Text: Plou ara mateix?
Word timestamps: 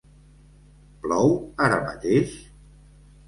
Plou 1.03 1.35
ara 1.67 1.77
mateix? 1.89 2.33